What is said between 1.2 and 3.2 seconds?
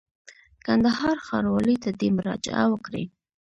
ښاروالۍ ته دي مراجعه وکړي.